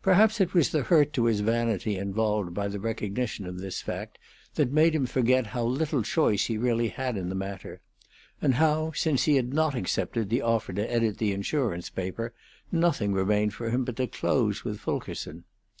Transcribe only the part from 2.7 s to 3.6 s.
recognition of